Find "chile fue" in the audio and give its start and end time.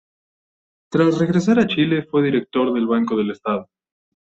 1.67-2.23